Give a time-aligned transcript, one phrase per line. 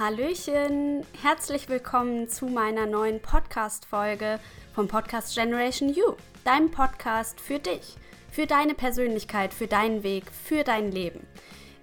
[0.00, 4.40] Hallöchen, herzlich willkommen zu meiner neuen Podcast-Folge
[4.74, 7.98] vom Podcast Generation You, deinem Podcast für dich,
[8.32, 11.26] für deine Persönlichkeit, für deinen Weg, für dein Leben.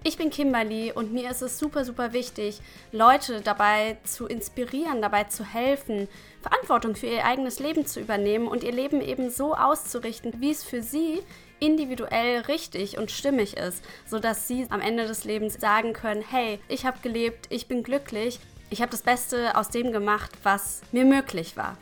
[0.02, 2.60] Ich bin Kimberly und mir ist es super, super wichtig,
[2.90, 6.08] Leute dabei zu inspirieren, dabei zu helfen,
[6.42, 10.64] Verantwortung für ihr eigenes Leben zu übernehmen und ihr Leben eben so auszurichten, wie es
[10.64, 11.22] für sie
[11.60, 16.86] individuell richtig und stimmig ist, sodass sie am Ende des Lebens sagen können, hey, ich
[16.86, 21.56] habe gelebt, ich bin glücklich, ich habe das Beste aus dem gemacht, was mir möglich
[21.56, 21.76] war.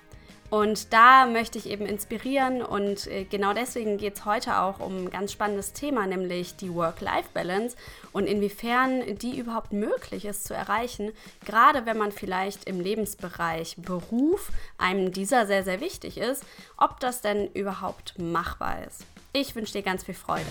[0.49, 5.07] Und da möchte ich eben inspirieren und äh, genau deswegen geht es heute auch um
[5.07, 7.77] ein ganz spannendes Thema, nämlich die Work-Life-Balance
[8.13, 11.11] und inwiefern die überhaupt möglich ist zu erreichen,
[11.45, 16.45] gerade wenn man vielleicht im Lebensbereich Beruf einem dieser sehr, sehr wichtig ist,
[16.77, 19.05] ob das denn überhaupt machbar ist.
[19.39, 20.47] Ich wünsche dir ganz viel Freude.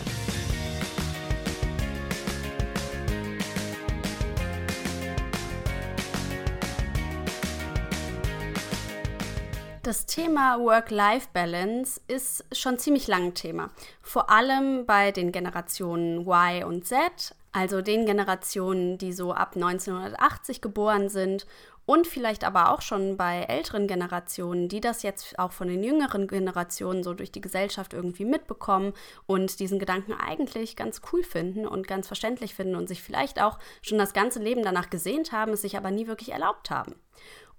[9.81, 13.71] Das Thema Work-Life-Balance ist schon ziemlich lang Thema.
[14.03, 20.61] Vor allem bei den Generationen Y und Z, also den Generationen, die so ab 1980
[20.61, 21.47] geboren sind
[21.85, 26.27] und vielleicht aber auch schon bei älteren Generationen, die das jetzt auch von den jüngeren
[26.27, 28.93] Generationen so durch die Gesellschaft irgendwie mitbekommen
[29.27, 33.59] und diesen Gedanken eigentlich ganz cool finden und ganz verständlich finden und sich vielleicht auch
[33.81, 36.95] schon das ganze Leben danach gesehnt haben, es sich aber nie wirklich erlaubt haben.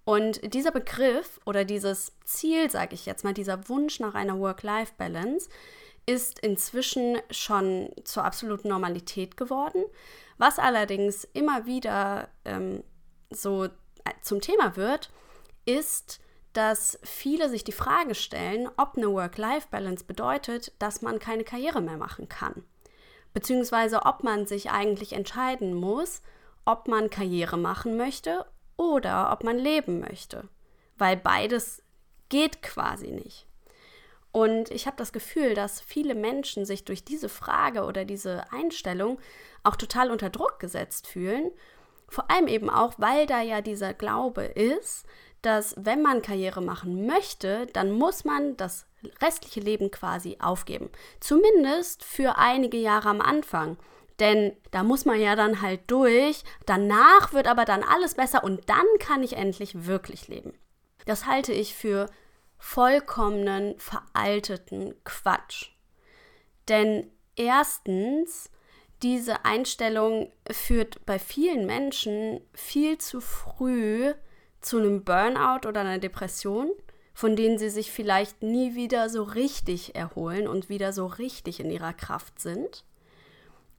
[0.05, 5.49] Und dieser Begriff oder dieses Ziel, sage ich jetzt mal, dieser Wunsch nach einer Work-Life-Balance,
[6.07, 9.85] ist inzwischen schon zur absoluten Normalität geworden,
[10.39, 12.85] was allerdings immer wieder ähm,
[13.31, 13.69] so
[14.23, 15.11] zum Thema wird,
[15.65, 16.21] ist,
[16.53, 21.99] dass viele sich die Frage stellen, ob eine Work-Life-Balance bedeutet, dass man keine Karriere mehr
[21.99, 22.65] machen kann.
[23.35, 26.23] Beziehungsweise ob man sich eigentlich entscheiden muss,
[26.65, 30.49] ob man Karriere machen möchte oder ob man leben möchte.
[30.97, 31.83] Weil beides
[32.31, 33.47] geht quasi nicht.
[34.33, 39.19] Und ich habe das Gefühl, dass viele Menschen sich durch diese Frage oder diese Einstellung
[39.63, 41.51] auch total unter Druck gesetzt fühlen
[42.09, 45.07] vor allem eben auch, weil da ja dieser Glaube ist,
[45.43, 48.87] dass wenn man Karriere machen möchte, dann muss man das
[49.23, 50.91] restliche Leben quasi aufgeben.
[51.21, 53.77] Zumindest für einige Jahre am Anfang.
[54.19, 56.43] Denn da muss man ja dann halt durch.
[56.65, 60.55] Danach wird aber dann alles besser und dann kann ich endlich wirklich leben.
[61.05, 62.07] Das halte ich für
[62.59, 65.71] vollkommenen, veralteten Quatsch.
[66.69, 68.51] Denn erstens
[69.03, 74.15] diese Einstellung führt bei vielen Menschen viel zu früh
[74.61, 76.71] zu einem Burnout oder einer Depression,
[77.13, 81.71] von denen sie sich vielleicht nie wieder so richtig erholen und wieder so richtig in
[81.71, 82.85] ihrer Kraft sind.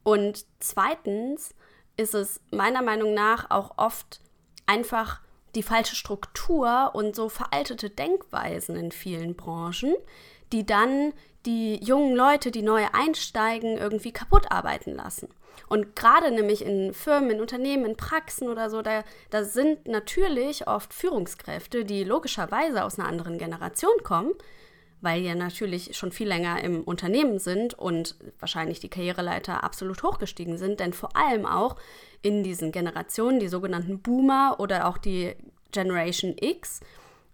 [0.03, 1.53] Und zweitens
[1.97, 4.21] ist es meiner Meinung nach auch oft
[4.65, 5.21] einfach
[5.55, 9.95] die falsche Struktur und so veraltete Denkweisen in vielen Branchen,
[10.51, 11.13] die dann
[11.47, 15.29] die jungen Leute, die neu einsteigen, irgendwie kaputt arbeiten lassen.
[15.69, 20.67] Und gerade nämlich in Firmen, in Unternehmen, in Praxen oder so, da, da sind natürlich
[20.67, 24.33] oft Führungskräfte, die logischerweise aus einer anderen Generation kommen,
[25.01, 30.57] weil ja natürlich schon viel länger im Unternehmen sind und wahrscheinlich die Karriereleiter absolut hochgestiegen
[30.57, 31.75] sind, denn vor allem auch
[32.21, 35.35] in diesen Generationen, die sogenannten Boomer oder auch die
[35.71, 36.81] Generation X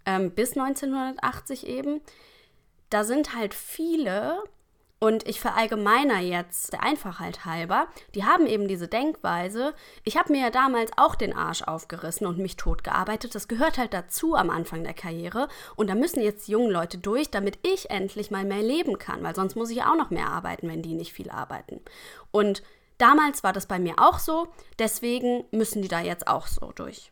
[0.06, 2.02] ähm, bis 1980 eben,
[2.94, 4.44] da sind halt viele,
[5.04, 9.74] und ich verallgemeiner jetzt der Einfachheit halber, die haben eben diese Denkweise,
[10.06, 13.94] ich habe mir ja damals auch den Arsch aufgerissen und mich totgearbeitet, das gehört halt
[13.94, 17.90] dazu am Anfang der Karriere und da müssen jetzt die jungen Leute durch, damit ich
[17.90, 20.94] endlich mal mehr leben kann, weil sonst muss ich auch noch mehr arbeiten, wenn die
[20.94, 21.82] nicht viel arbeiten.
[22.32, 22.64] Und
[22.98, 24.48] damals war das bei mir auch so,
[24.80, 27.12] deswegen müssen die da jetzt auch so durch.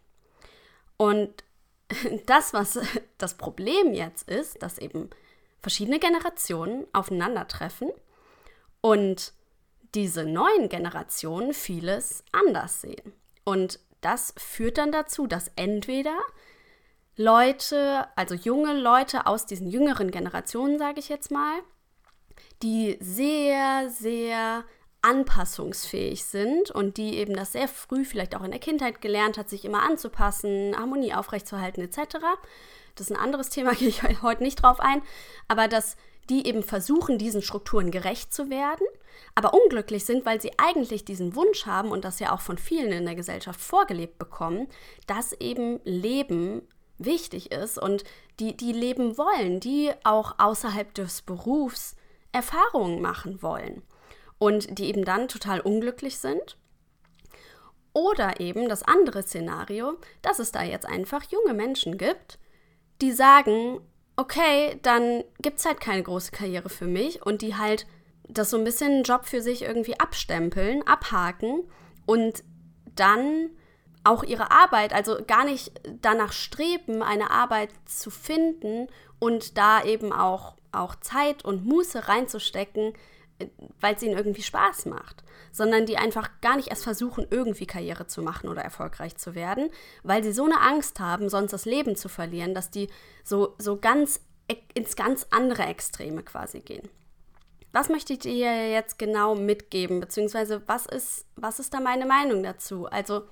[0.95, 1.43] Und
[2.25, 2.79] das, was
[3.17, 5.09] das Problem jetzt ist, dass eben
[5.61, 7.89] verschiedene Generationen aufeinandertreffen
[8.81, 9.33] und
[9.93, 13.13] diese neuen Generationen vieles anders sehen.
[13.43, 16.17] Und das führt dann dazu, dass entweder
[17.15, 21.59] Leute, also junge Leute aus diesen jüngeren Generationen, sage ich jetzt mal,
[22.63, 24.63] die sehr, sehr
[25.01, 29.49] anpassungsfähig sind und die eben das sehr früh vielleicht auch in der Kindheit gelernt hat,
[29.49, 32.17] sich immer anzupassen, Harmonie aufrechtzuerhalten etc.,
[32.95, 35.01] das ist ein anderes Thema, gehe ich heute nicht drauf ein,
[35.47, 35.95] aber dass
[36.29, 38.85] die eben versuchen, diesen Strukturen gerecht zu werden,
[39.35, 42.91] aber unglücklich sind, weil sie eigentlich diesen Wunsch haben und das ja auch von vielen
[42.91, 44.67] in der Gesellschaft vorgelebt bekommen,
[45.07, 46.61] dass eben Leben
[46.97, 48.03] wichtig ist und
[48.39, 51.95] die, die leben wollen, die auch außerhalb des Berufs
[52.31, 53.81] Erfahrungen machen wollen
[54.41, 56.57] und die eben dann total unglücklich sind.
[57.93, 62.39] Oder eben das andere Szenario, dass es da jetzt einfach junge Menschen gibt,
[63.03, 63.81] die sagen,
[64.15, 67.85] okay, dann gibt es halt keine große Karriere für mich und die halt
[68.27, 71.61] das so ein bisschen Job für sich irgendwie abstempeln, abhaken
[72.07, 72.43] und
[72.95, 73.51] dann
[74.03, 75.71] auch ihre Arbeit, also gar nicht
[76.01, 78.87] danach streben, eine Arbeit zu finden
[79.19, 82.93] und da eben auch, auch Zeit und Muße reinzustecken,
[83.79, 88.07] weil es ihnen irgendwie Spaß macht, sondern die einfach gar nicht erst versuchen, irgendwie Karriere
[88.07, 89.69] zu machen oder erfolgreich zu werden,
[90.03, 92.89] weil sie so eine Angst haben, sonst das Leben zu verlieren, dass die
[93.23, 94.21] so, so ganz
[94.73, 96.89] ins ganz andere Extreme quasi gehen.
[97.73, 102.43] Was möchte ich dir jetzt genau mitgeben, beziehungsweise was ist, was ist da meine Meinung
[102.43, 102.85] dazu?
[102.87, 103.23] Also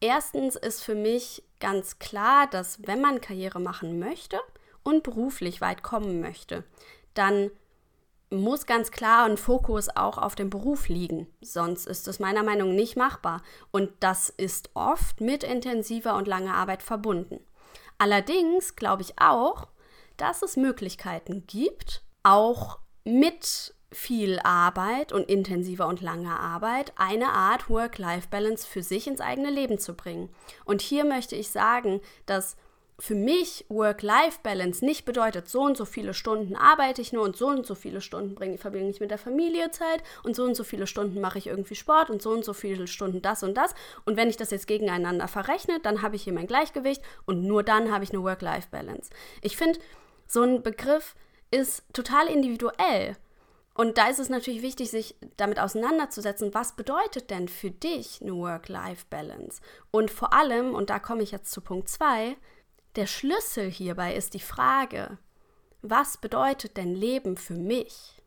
[0.00, 4.38] erstens ist für mich ganz klar, dass wenn man Karriere machen möchte
[4.84, 6.64] und beruflich weit kommen möchte,
[7.14, 7.50] dann
[8.32, 11.26] muss ganz klar ein Fokus auch auf dem Beruf liegen.
[11.40, 13.42] Sonst ist es meiner Meinung nach nicht machbar.
[13.70, 17.40] Und das ist oft mit intensiver und langer Arbeit verbunden.
[17.98, 19.68] Allerdings glaube ich auch,
[20.16, 27.68] dass es Möglichkeiten gibt, auch mit viel Arbeit und intensiver und langer Arbeit eine Art
[27.68, 30.30] Work-Life-Balance für sich ins eigene Leben zu bringen.
[30.64, 32.56] Und hier möchte ich sagen, dass
[33.02, 37.48] für mich Work-Life-Balance nicht bedeutet, so und so viele Stunden arbeite ich nur und so
[37.48, 40.62] und so viele Stunden bringe, verbringe ich mit der Familie Zeit und so und so
[40.62, 43.74] viele Stunden mache ich irgendwie Sport und so und so viele Stunden das und das.
[44.04, 47.64] Und wenn ich das jetzt gegeneinander verrechne, dann habe ich hier mein Gleichgewicht und nur
[47.64, 49.10] dann habe ich eine Work-Life-Balance.
[49.40, 49.80] Ich finde,
[50.28, 51.16] so ein Begriff
[51.50, 53.16] ist total individuell.
[53.74, 58.36] Und da ist es natürlich wichtig, sich damit auseinanderzusetzen, was bedeutet denn für dich eine
[58.36, 59.60] Work-Life-Balance?
[59.90, 62.36] Und vor allem, und da komme ich jetzt zu Punkt 2,
[62.96, 65.18] der Schlüssel hierbei ist die Frage,
[65.80, 68.22] was bedeutet denn Leben für mich?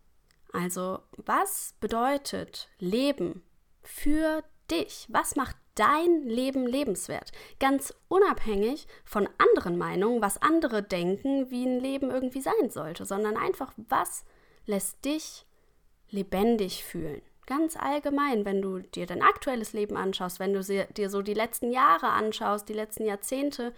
[0.51, 3.43] Also, was bedeutet Leben
[3.83, 5.05] für dich?
[5.09, 7.31] Was macht dein Leben lebenswert?
[7.59, 13.37] Ganz unabhängig von anderen Meinungen, was andere denken, wie ein Leben irgendwie sein sollte, sondern
[13.37, 14.25] einfach, was
[14.65, 15.45] lässt dich
[16.09, 17.21] lebendig fühlen.
[17.45, 21.71] Ganz allgemein, wenn du dir dein aktuelles Leben anschaust, wenn du dir so die letzten
[21.71, 23.73] Jahre anschaust, die letzten Jahrzehnte,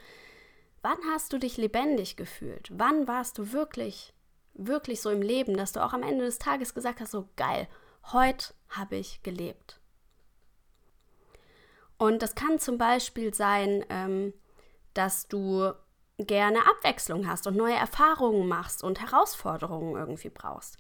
[0.88, 2.70] wann hast du dich lebendig gefühlt?
[2.72, 4.14] Wann warst du wirklich,
[4.54, 7.68] wirklich so im Leben, dass du auch am Ende des Tages gesagt hast, so geil,
[8.14, 9.82] heute habe ich gelebt.
[11.98, 14.34] Und das kann zum Beispiel sein, ähm,
[14.94, 15.74] dass du
[16.20, 20.78] gerne Abwechslung hast und neue Erfahrungen machst und Herausforderungen irgendwie brauchst.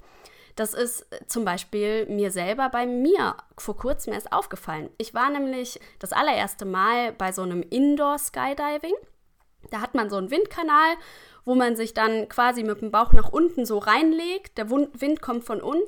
[0.55, 4.89] Das ist zum Beispiel mir selber bei mir vor kurzem erst aufgefallen.
[4.97, 8.95] Ich war nämlich das allererste Mal bei so einem Indoor-Skydiving.
[9.71, 10.95] Da hat man so einen Windkanal,
[11.45, 14.57] wo man sich dann quasi mit dem Bauch nach unten so reinlegt.
[14.57, 15.85] Der Wind kommt von unten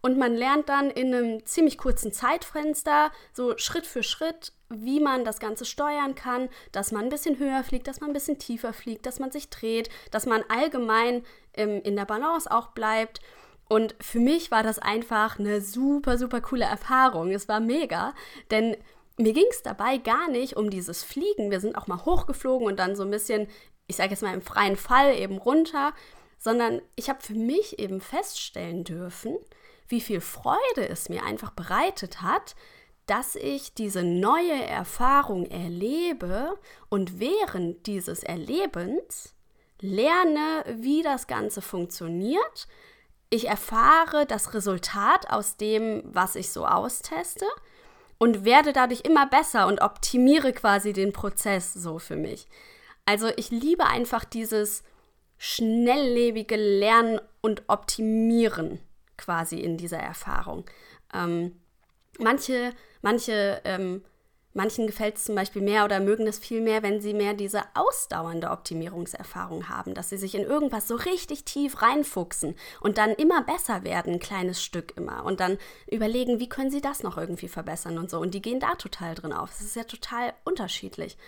[0.00, 5.24] und man lernt dann in einem ziemlich kurzen Zeitfenster so Schritt für Schritt wie man
[5.24, 8.72] das Ganze steuern kann, dass man ein bisschen höher fliegt, dass man ein bisschen tiefer
[8.72, 11.22] fliegt, dass man sich dreht, dass man allgemein
[11.54, 13.20] ähm, in der Balance auch bleibt.
[13.68, 17.30] Und für mich war das einfach eine super, super coole Erfahrung.
[17.30, 18.14] Es war mega,
[18.50, 18.76] denn
[19.16, 21.50] mir ging es dabei gar nicht um dieses Fliegen.
[21.50, 23.48] Wir sind auch mal hochgeflogen und dann so ein bisschen,
[23.86, 25.92] ich sage jetzt mal im freien Fall eben runter,
[26.38, 29.36] sondern ich habe für mich eben feststellen dürfen,
[29.88, 32.54] wie viel Freude es mir einfach bereitet hat,
[33.06, 36.58] dass ich diese neue Erfahrung erlebe
[36.88, 39.34] und während dieses Erlebens
[39.80, 42.66] lerne, wie das Ganze funktioniert.
[43.28, 47.46] Ich erfahre das Resultat aus dem, was ich so austeste
[48.18, 52.46] und werde dadurch immer besser und optimiere quasi den Prozess so für mich.
[53.06, 54.82] Also ich liebe einfach dieses
[55.38, 58.80] schnelllebige Lernen und Optimieren
[59.16, 60.64] quasi in dieser Erfahrung.
[61.12, 61.60] Ähm,
[62.18, 62.72] manche
[63.04, 64.02] Manche, ähm,
[64.54, 67.62] manchen gefällt es zum Beispiel mehr oder mögen es viel mehr, wenn sie mehr diese
[67.74, 73.42] ausdauernde Optimierungserfahrung haben, dass sie sich in irgendwas so richtig tief reinfuchsen und dann immer
[73.42, 75.24] besser werden, ein kleines Stück immer.
[75.24, 75.58] Und dann
[75.90, 78.18] überlegen, wie können sie das noch irgendwie verbessern und so.
[78.20, 79.50] Und die gehen da total drin auf.
[79.50, 81.18] Es ist ja total unterschiedlich.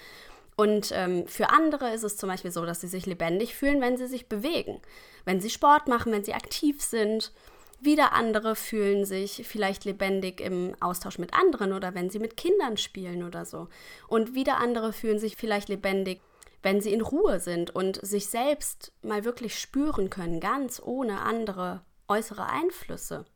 [0.57, 3.99] Und ähm, für andere ist es zum Beispiel so, dass sie sich lebendig fühlen, wenn
[3.99, 4.81] sie sich bewegen,
[5.27, 7.33] wenn sie Sport machen, wenn sie aktiv sind.
[7.79, 12.77] Wieder andere fühlen sich vielleicht lebendig im Austausch mit anderen oder wenn sie mit Kindern
[12.77, 13.69] spielen oder so.
[14.09, 16.21] Und wieder andere fühlen sich vielleicht lebendig,
[16.63, 21.83] wenn sie in Ruhe sind und sich selbst mal wirklich spüren können, ganz ohne andere
[22.09, 23.27] äußere Einflüsse.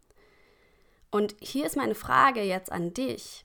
[1.10, 3.44] Und hier ist meine Frage jetzt an dich.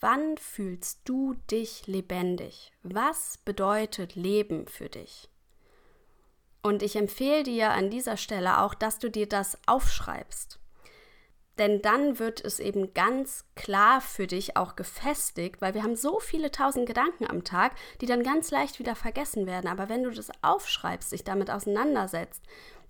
[0.00, 2.72] Wann fühlst du dich lebendig?
[2.82, 5.29] Was bedeutet Leben für dich?
[6.62, 10.58] Und ich empfehle dir an dieser Stelle auch, dass du dir das aufschreibst.
[11.58, 16.18] denn dann wird es eben ganz klar für dich auch gefestigt, weil wir haben so
[16.18, 19.68] viele tausend Gedanken am Tag, die dann ganz leicht wieder vergessen werden.
[19.68, 22.42] Aber wenn du das aufschreibst, dich damit auseinandersetzt,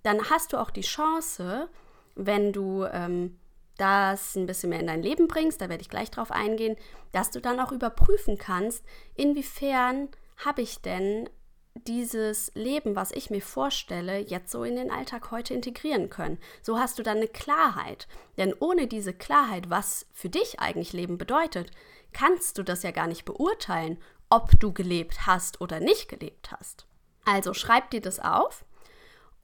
[0.03, 1.69] dann hast du auch die Chance,
[2.15, 3.37] wenn du ähm,
[3.77, 6.77] das ein bisschen mehr in dein Leben bringst, da werde ich gleich drauf eingehen,
[7.11, 8.85] dass du dann auch überprüfen kannst,
[9.15, 11.29] inwiefern habe ich denn
[11.75, 16.37] dieses Leben, was ich mir vorstelle, jetzt so in den Alltag heute integrieren können.
[16.61, 18.07] So hast du dann eine Klarheit.
[18.37, 21.71] Denn ohne diese Klarheit, was für dich eigentlich Leben bedeutet,
[22.13, 23.97] kannst du das ja gar nicht beurteilen,
[24.29, 26.85] ob du gelebt hast oder nicht gelebt hast.
[27.25, 28.65] Also schreib dir das auf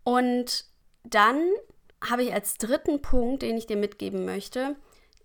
[0.03, 0.65] und
[1.03, 1.41] dann
[2.07, 4.75] habe ich als dritten Punkt, den ich dir mitgeben möchte,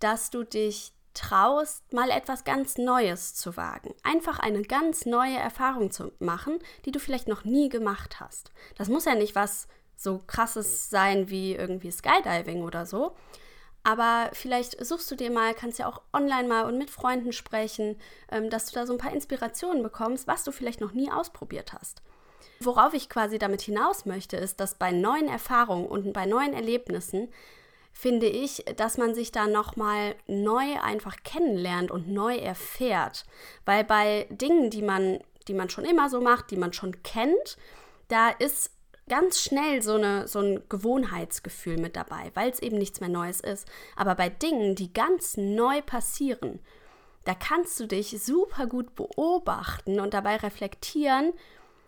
[0.01, 3.95] dass du dich traust, mal etwas ganz Neues zu wagen.
[4.03, 8.53] Einfach eine ganz neue Erfahrung zu machen, die du vielleicht noch nie gemacht hast.
[8.77, 13.15] Das muss ja nicht was so krasses sein wie irgendwie Skydiving oder so.
[13.85, 17.97] Aber vielleicht suchst du dir mal, kannst ja auch online mal und mit Freunden sprechen,
[18.31, 21.73] ähm, dass du da so ein paar Inspirationen bekommst, was du vielleicht noch nie ausprobiert
[21.73, 22.03] hast.
[22.61, 27.29] Worauf ich quasi damit hinaus möchte, ist, dass bei neuen Erfahrungen und bei neuen Erlebnissen
[27.93, 33.25] finde ich, dass man sich da nochmal neu einfach kennenlernt und neu erfährt.
[33.65, 37.57] Weil bei Dingen, die man, die man schon immer so macht, die man schon kennt,
[38.09, 38.71] da ist
[39.09, 43.41] ganz schnell so, eine, so ein Gewohnheitsgefühl mit dabei, weil es eben nichts mehr Neues
[43.41, 43.69] ist.
[43.97, 46.61] Aber bei Dingen, die ganz neu passieren,
[47.25, 51.33] da kannst du dich super gut beobachten und dabei reflektieren,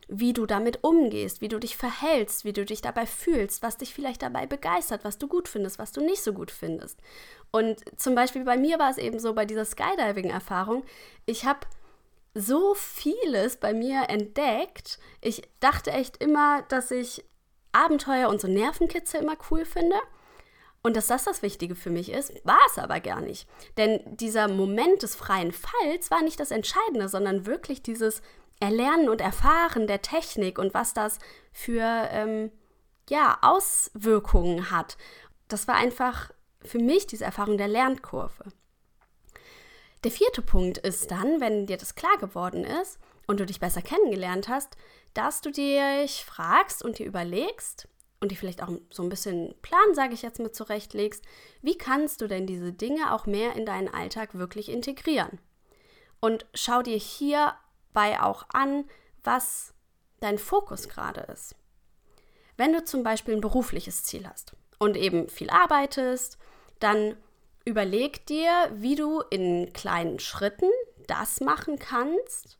[0.08, 3.94] wie du damit umgehst, wie du dich verhältst, wie du dich dabei fühlst, was dich
[3.94, 6.98] vielleicht dabei begeistert, was du gut findest, was du nicht so gut findest.
[7.50, 10.84] Und zum Beispiel bei mir war es eben so bei dieser Skydiving-Erfahrung,
[11.26, 11.60] ich habe
[12.34, 14.98] so vieles bei mir entdeckt.
[15.20, 17.24] Ich dachte echt immer, dass ich
[17.72, 19.96] Abenteuer und so Nervenkitzel immer cool finde.
[20.82, 23.48] Und dass das das Wichtige für mich ist, war es aber gar nicht.
[23.78, 28.20] Denn dieser Moment des freien Falls war nicht das Entscheidende, sondern wirklich dieses
[28.64, 31.18] Erlernen und Erfahren der Technik und was das
[31.52, 32.50] für ähm,
[33.10, 34.96] ja, Auswirkungen hat.
[35.48, 36.30] Das war einfach
[36.62, 38.44] für mich diese Erfahrung der Lernkurve.
[40.02, 43.82] Der vierte Punkt ist dann, wenn dir das klar geworden ist und du dich besser
[43.82, 44.76] kennengelernt hast,
[45.12, 47.88] dass du dich fragst und dir überlegst
[48.20, 51.22] und dir vielleicht auch so ein bisschen Plan, sage ich jetzt mal, zurechtlegst,
[51.60, 55.38] wie kannst du denn diese Dinge auch mehr in deinen Alltag wirklich integrieren?
[56.20, 57.54] Und schau dir hier
[57.94, 58.84] dabei auch an,
[59.22, 59.72] was
[60.20, 61.54] dein Fokus gerade ist.
[62.56, 66.38] Wenn du zum Beispiel ein berufliches Ziel hast und eben viel arbeitest,
[66.78, 67.16] dann
[67.64, 70.70] überleg dir, wie du in kleinen Schritten
[71.06, 72.58] das machen kannst,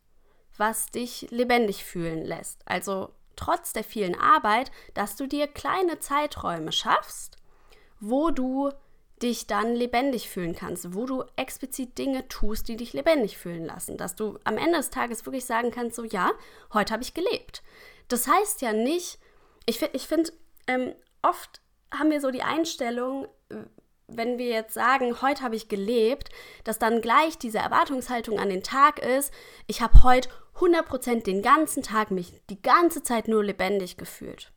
[0.57, 2.61] was dich lebendig fühlen lässt.
[2.65, 7.37] Also trotz der vielen Arbeit, dass du dir kleine Zeiträume schaffst,
[7.99, 8.71] wo du
[9.21, 13.97] dich dann lebendig fühlen kannst, wo du explizit Dinge tust, die dich lebendig fühlen lassen,
[13.97, 16.31] dass du am Ende des Tages wirklich sagen kannst, so ja,
[16.73, 17.63] heute habe ich gelebt.
[18.07, 19.19] Das heißt ja nicht,
[19.65, 20.31] ich, ich finde,
[20.67, 21.61] ähm, oft
[21.93, 23.27] haben wir so die Einstellung,
[24.07, 26.29] wenn wir jetzt sagen, heute habe ich gelebt,
[26.63, 29.33] dass dann gleich diese Erwartungshaltung an den Tag ist,
[29.67, 34.51] ich habe heute 100% den ganzen Tag mich die ganze Zeit nur lebendig gefühlt.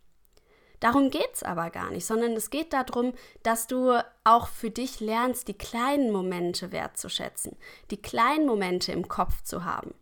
[0.80, 5.00] Darum geht es aber gar nicht, sondern es geht darum, dass du auch für dich
[5.00, 7.56] lernst, die kleinen Momente wertzuschätzen,
[7.90, 9.94] die kleinen Momente im Kopf zu haben.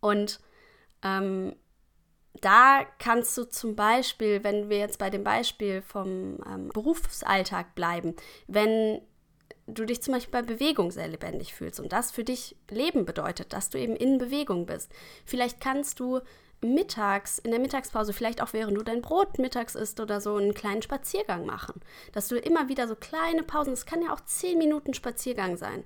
[0.00, 0.40] Und
[1.02, 1.56] ähm,
[2.40, 8.14] da kannst du zum Beispiel, wenn wir jetzt bei dem Beispiel vom ähm, Berufsalltag bleiben,
[8.46, 9.00] wenn
[9.66, 13.52] du dich zum Beispiel bei Bewegung sehr lebendig fühlst und das für dich Leben bedeutet,
[13.52, 14.90] dass du eben in Bewegung bist.
[15.24, 16.20] Vielleicht kannst du
[16.60, 20.54] mittags, in der Mittagspause, vielleicht auch während du dein Brot mittags isst oder so, einen
[20.54, 21.80] kleinen Spaziergang machen.
[22.12, 25.84] Dass du immer wieder so kleine Pausen, das kann ja auch zehn Minuten Spaziergang sein.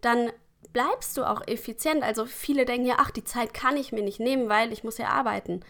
[0.00, 0.30] Dann
[0.72, 2.02] bleibst du auch effizient.
[2.02, 4.98] Also viele denken ja, ach, die Zeit kann ich mir nicht nehmen, weil ich muss
[4.98, 5.64] ja arbeiten.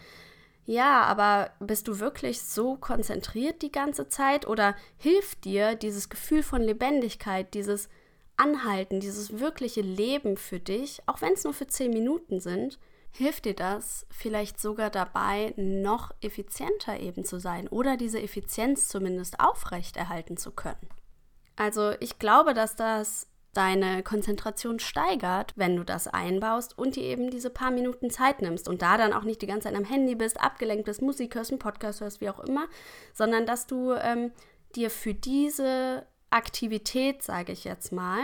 [0.65, 6.41] Ja, aber bist du wirklich so konzentriert die ganze Zeit oder hilft dir dieses Gefühl
[6.41, 7.87] von Lebendigkeit, dieses
[8.35, 12.79] Anhalten, dieses wirkliche Leben für dich, auch wenn es nur für zehn Minuten sind,
[13.17, 19.39] hilft dir das vielleicht sogar dabei, noch effizienter eben zu sein oder diese Effizienz zumindest
[19.39, 20.89] aufrechterhalten zu können.
[21.55, 27.29] Also ich glaube, dass das deine Konzentration steigert, wenn du das einbaust und dir eben
[27.31, 30.15] diese paar Minuten Zeit nimmst und da dann auch nicht die ganze Zeit am Handy
[30.15, 32.67] bist, abgelenkt bist, Musik hörst, einen Podcast hörst, wie auch immer,
[33.13, 34.33] sondern dass du ähm,
[34.75, 38.19] dir für diese Aktivität, sage ich jetzt mal,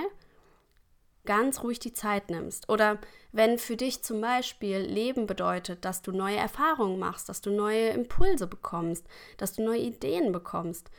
[1.25, 2.69] ganz ruhig die Zeit nimmst.
[2.69, 2.99] Oder
[3.31, 7.89] wenn für dich zum Beispiel Leben bedeutet, dass du neue Erfahrungen machst, dass du neue
[7.89, 9.05] Impulse bekommst,
[9.37, 10.89] dass du neue Ideen bekommst,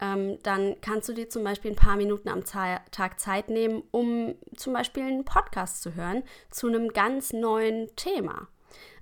[0.00, 4.34] ähm, dann kannst du dir zum Beispiel ein paar Minuten am Tag Zeit nehmen, um
[4.56, 8.48] zum Beispiel einen Podcast zu hören zu einem ganz neuen Thema.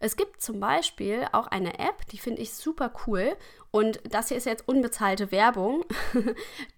[0.00, 3.36] Es gibt zum Beispiel auch eine App, die finde ich super cool.
[3.70, 5.84] Und das hier ist jetzt unbezahlte Werbung.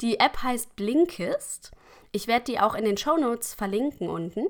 [0.01, 1.71] die App heißt Blinkist.
[2.13, 4.47] Ich werde die auch in den Show Notes verlinken unten.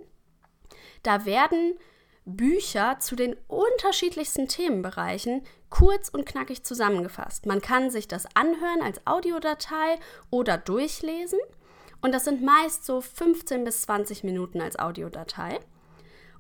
[1.02, 1.78] Da werden
[2.24, 7.46] Bücher zu den unterschiedlichsten Themenbereichen kurz und knackig zusammengefasst.
[7.46, 9.98] Man kann sich das anhören als Audiodatei
[10.30, 11.38] oder durchlesen.
[12.02, 15.60] Und das sind meist so 15 bis 20 Minuten als Audiodatei.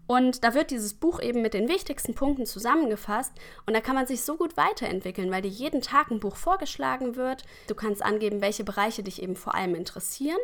[0.06, 3.32] Und da wird dieses Buch eben mit den wichtigsten Punkten zusammengefasst
[3.64, 7.14] und da kann man sich so gut weiterentwickeln, weil dir jeden Tag ein Buch vorgeschlagen
[7.14, 7.44] wird.
[7.68, 10.40] Du kannst angeben, welche Bereiche dich eben vor allem interessieren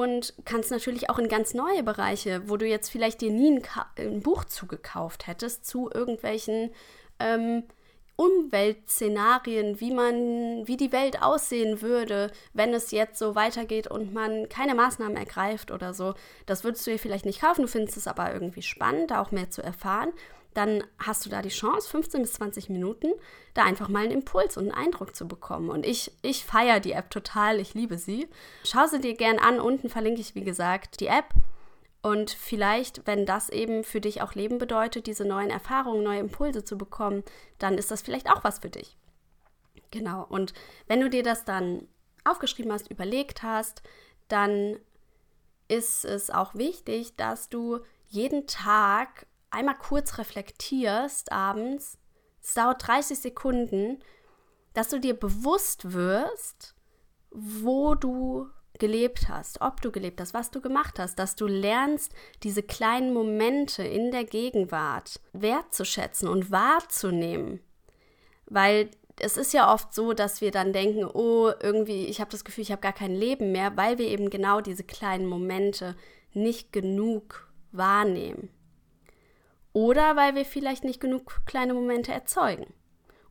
[0.00, 3.62] und kannst natürlich auch in ganz neue Bereiche, wo du jetzt vielleicht dir nie ein,
[3.98, 6.70] ein Buch zugekauft hättest, zu irgendwelchen
[7.18, 7.64] ähm,
[8.16, 14.48] Umweltszenarien, wie man, wie die Welt aussehen würde, wenn es jetzt so weitergeht und man
[14.48, 16.14] keine Maßnahmen ergreift oder so.
[16.44, 19.30] Das würdest du dir vielleicht nicht kaufen, du findest es aber irgendwie spannend, da auch
[19.30, 20.12] mehr zu erfahren.
[20.54, 23.12] Dann hast du da die Chance, 15 bis 20 Minuten,
[23.54, 25.70] da einfach mal einen Impuls und einen Eindruck zu bekommen.
[25.70, 28.28] Und ich, ich feiere die App total, ich liebe sie.
[28.64, 31.26] Schau sie dir gern an, unten verlinke ich, wie gesagt, die App.
[32.02, 36.64] Und vielleicht, wenn das eben für dich auch Leben bedeutet, diese neuen Erfahrungen, neue Impulse
[36.64, 37.22] zu bekommen,
[37.58, 38.96] dann ist das vielleicht auch was für dich.
[39.90, 40.24] Genau.
[40.28, 40.54] Und
[40.86, 41.86] wenn du dir das dann
[42.24, 43.82] aufgeschrieben hast, überlegt hast,
[44.28, 44.78] dann
[45.68, 51.98] ist es auch wichtig, dass du jeden Tag einmal kurz reflektierst abends.
[52.42, 53.98] Es dauert 30 Sekunden,
[54.74, 56.74] dass du dir bewusst wirst,
[57.30, 62.12] wo du gelebt hast, ob du gelebt hast, was du gemacht hast, dass du lernst,
[62.42, 67.60] diese kleinen Momente in der Gegenwart wertzuschätzen und wahrzunehmen.
[68.46, 72.44] Weil es ist ja oft so, dass wir dann denken, oh, irgendwie, ich habe das
[72.44, 75.94] Gefühl, ich habe gar kein Leben mehr, weil wir eben genau diese kleinen Momente
[76.32, 78.48] nicht genug wahrnehmen.
[79.72, 82.72] Oder weil wir vielleicht nicht genug kleine Momente erzeugen.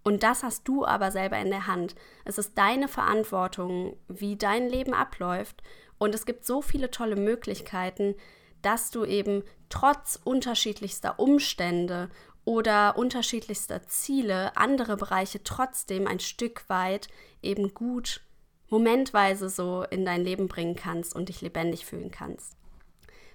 [0.04, 1.96] Und das hast du aber selber in der Hand.
[2.26, 5.62] Es ist deine Verantwortung, wie dein Leben abläuft.
[5.98, 8.16] Und es gibt so viele tolle Möglichkeiten,
[8.62, 12.10] dass du eben trotz unterschiedlichster Umstände
[12.46, 17.10] oder unterschiedlichster Ziele andere Bereiche trotzdem ein Stück weit
[17.42, 18.22] eben gut
[18.70, 22.59] momentweise so in dein Leben bringen kannst und dich lebendig fühlen kannst.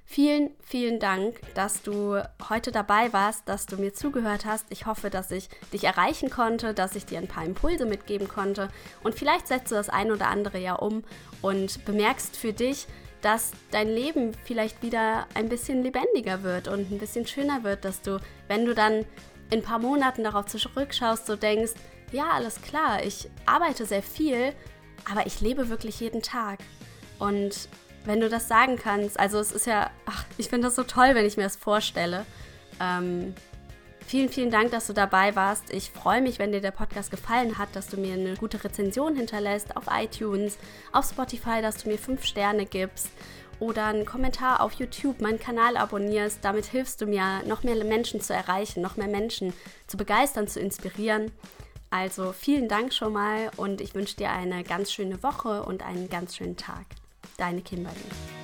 [0.06, 4.66] Vielen, vielen Dank, dass du heute dabei warst, dass du mir zugehört hast.
[4.68, 8.68] Ich hoffe, dass ich dich erreichen konnte, dass ich dir ein paar Impulse mitgeben konnte.
[9.02, 11.02] Und vielleicht setzt du das ein oder andere ja um
[11.40, 12.86] und bemerkst für dich,
[13.22, 18.02] dass dein Leben vielleicht wieder ein bisschen lebendiger wird und ein bisschen schöner wird, dass
[18.02, 19.06] du, wenn du dann
[19.50, 21.72] in ein paar Monaten darauf zurückschaust, so denkst,
[22.12, 24.52] ja, alles klar, ich arbeite sehr viel,
[25.10, 26.58] aber ich lebe wirklich jeden Tag.
[27.18, 27.68] Und
[28.04, 29.18] wenn du das sagen kannst.
[29.18, 32.26] Also es ist ja, ach, ich finde das so toll, wenn ich mir das vorstelle.
[32.80, 33.34] Ähm,
[34.06, 35.72] vielen, vielen Dank, dass du dabei warst.
[35.72, 39.16] Ich freue mich, wenn dir der Podcast gefallen hat, dass du mir eine gute Rezension
[39.16, 40.58] hinterlässt auf iTunes,
[40.92, 43.08] auf Spotify, dass du mir fünf Sterne gibst
[43.60, 46.38] oder einen Kommentar auf YouTube, meinen Kanal abonnierst.
[46.42, 49.52] Damit hilfst du mir, noch mehr Menschen zu erreichen, noch mehr Menschen
[49.86, 51.30] zu begeistern, zu inspirieren.
[51.90, 56.10] Also vielen Dank schon mal und ich wünsche dir eine ganz schöne Woche und einen
[56.10, 56.86] ganz schönen Tag.
[57.36, 58.43] Deine Kimberly.